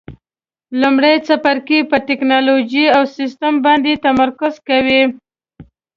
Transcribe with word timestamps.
لومړی 0.81 1.15
څپرکی 1.27 1.79
په 1.89 1.97
ټېکنالوجي 2.07 2.85
او 2.95 3.03
سیسټم 3.17 3.53
باندې 3.65 4.01
تمرکز 4.05 4.53
کوي. 4.67 5.01